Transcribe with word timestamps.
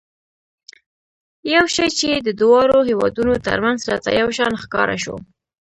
یو 1.53 1.65
شی 1.75 1.87
چې 1.99 2.09
د 2.27 2.29
دواړو 2.41 2.77
هېوادونو 2.89 3.33
ترمنځ 3.47 3.79
راته 3.91 4.09
یو 4.21 4.29
شان 4.37 4.53
ښکاره 4.61 4.97
شو. 5.03 5.15